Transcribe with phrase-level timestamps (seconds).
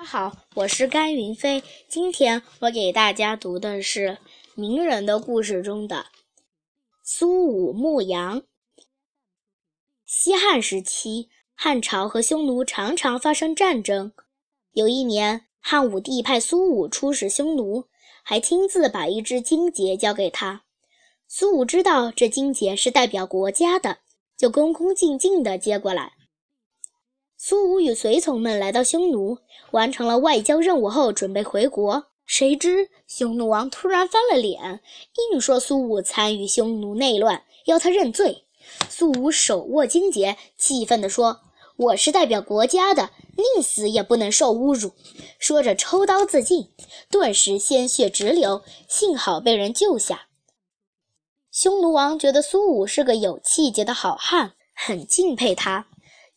[0.00, 1.62] 大家好，我是甘云飞。
[1.86, 4.16] 今天我给大家读的是
[4.54, 6.06] 名人的故事中的
[7.04, 8.42] 苏武牧羊。
[10.06, 14.14] 西汉时期，汉朝和匈奴常常发生战争。
[14.72, 17.84] 有一年，汉武帝派苏武出使匈奴，
[18.22, 20.62] 还亲自把一只金节交给他。
[21.28, 23.98] 苏武知道这金节是代表国家的，
[24.34, 26.14] 就恭恭敬敬地接过来。
[27.42, 29.38] 苏武与随从们来到匈奴，
[29.70, 32.04] 完成了外交任务后，准备回国。
[32.26, 34.82] 谁知匈奴王突然翻了脸，
[35.32, 38.44] 硬说苏武参与匈奴内乱，要他认罪。
[38.90, 41.40] 苏武手握荆节，气愤地说
[41.76, 43.08] ：“我是代表国家的，
[43.38, 44.92] 宁死也不能受侮辱。”
[45.40, 46.68] 说着抽刀自尽，
[47.10, 50.26] 顿时鲜血直流，幸好被人救下。
[51.50, 55.86] 匈奴王觉得苏武是个有气节的好汉，很敬佩他。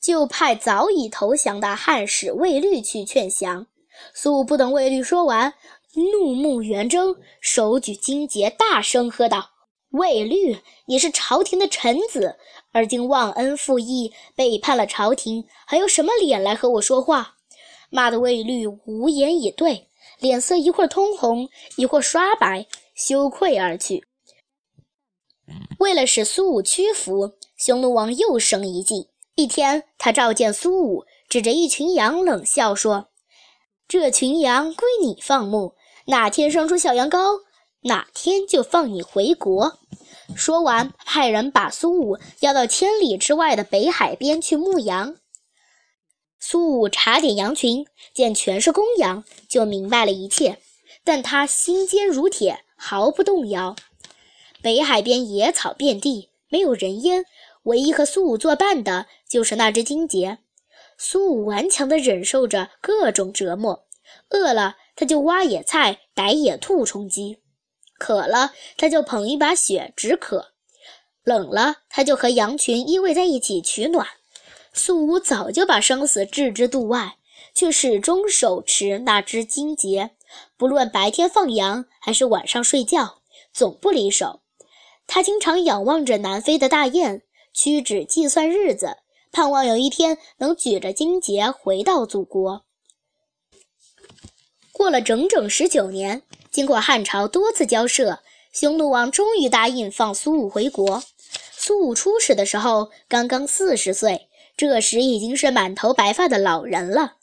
[0.03, 3.67] 就派早已投降的汉使卫律去劝降。
[4.13, 5.53] 苏武不等卫律说完，
[5.95, 9.51] 怒目圆睁，手举金节，大声喝道
[9.91, 12.35] ：“卫律，你是朝廷的臣子，
[12.73, 17.35] 而今忘恩负义，背叛了朝廷，还有什么脸来和我说话？”
[17.89, 19.87] 骂得卫律无言以对，
[20.19, 24.05] 脸色一会儿通红，一会儿刷白，羞愧而去。
[25.79, 29.12] 为了使苏武屈服，匈奴王又生一计。
[29.35, 33.07] 一天，他召见苏武，指着一群羊冷笑说
[33.87, 35.73] ：“这群羊归你放牧，
[36.05, 37.39] 哪天生出小羊羔，
[37.81, 39.79] 哪天就放你回国。”
[40.37, 45.15] 说完，派人把苏武要到千里之外的北海边去牧羊。
[46.39, 50.59] 苏武查点羊群，见全是公羊，就明白了一切，
[51.03, 53.75] 但他心坚如铁，毫不动摇。
[54.61, 57.25] 北海边野草遍地，没有人烟。
[57.63, 60.39] 唯一和苏武作伴的就是那只金节。
[60.97, 63.85] 苏武顽强地忍受着各种折磨，
[64.29, 67.39] 饿了他就挖野菜逮野兔充饥，
[67.97, 70.53] 渴了他就捧一把雪止渴，
[71.23, 74.07] 冷了他就和羊群依偎在一起取暖。
[74.71, 77.17] 苏武早就把生死置之度外，
[77.53, 80.11] 却始终手持那只金节，
[80.57, 83.21] 不论白天放羊还是晚上睡觉，
[83.51, 84.41] 总不离手。
[85.07, 87.23] 他经常仰望着南飞的大雁。
[87.53, 88.97] 屈指计算日子，
[89.31, 92.65] 盼望有一天能举着金节回到祖国。
[94.71, 98.19] 过了整整十九年，经过汉朝多次交涉，
[98.51, 101.03] 匈奴王终于答应放苏武回国。
[101.51, 104.27] 苏武出使的时候刚刚四十岁，
[104.57, 107.17] 这时已经是满头白发的老人了。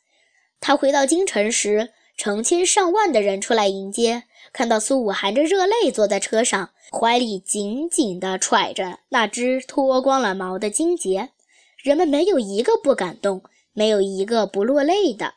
[0.60, 4.25] 他回到京城时，成千上万的人出来迎接。
[4.53, 11.31] 看到苏武含着热泪坐在车上，怀里紧紧地揣着那只脱光了毛的金杰，
[11.78, 13.42] 人们没有一个不感动，
[13.72, 15.36] 没有一个不落泪的。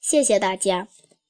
[0.00, 0.86] 谢谢大家。